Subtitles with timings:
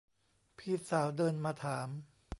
[0.57, 1.89] พี่สาวเดินมาถาม